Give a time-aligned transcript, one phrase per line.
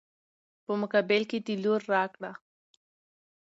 [0.65, 2.31] په مقابل کې د لور راکړه.